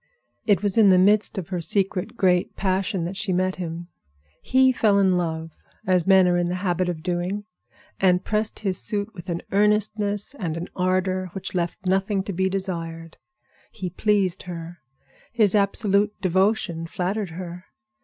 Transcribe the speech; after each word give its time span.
It 0.47 0.63
was 0.63 0.79
in 0.79 0.89
the 0.89 0.97
midst 0.97 1.37
of 1.37 1.49
her 1.49 1.61
secret 1.61 2.17
great 2.17 2.55
passion 2.55 3.05
that 3.05 3.15
she 3.15 3.31
met 3.31 3.57
him. 3.57 3.87
He 4.41 4.71
fell 4.71 4.97
in 4.97 5.15
love, 5.15 5.51
as 5.85 6.07
men 6.07 6.27
are 6.27 6.39
in 6.39 6.47
the 6.49 6.55
habit 6.65 6.89
of 6.89 7.03
doing, 7.03 7.43
and 7.99 8.23
pressed 8.23 8.57
his 8.61 8.79
suit 8.81 9.13
with 9.13 9.29
an 9.29 9.43
earnestness 9.51 10.33
and 10.39 10.57
an 10.57 10.69
ardor 10.75 11.27
which 11.33 11.53
left 11.53 11.85
nothing 11.85 12.23
to 12.23 12.33
be 12.33 12.49
desired. 12.49 13.17
He 13.71 13.91
pleased 13.91 14.41
her; 14.49 14.79
his 15.33 15.53
absolute 15.53 16.19
devotion 16.19 16.87
flattered 16.87 17.29
her. 17.29 17.65